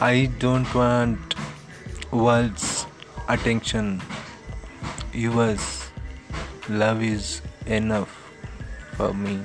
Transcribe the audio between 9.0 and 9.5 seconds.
me.